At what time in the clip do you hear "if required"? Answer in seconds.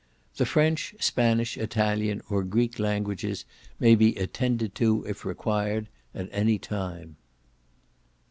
5.05-5.89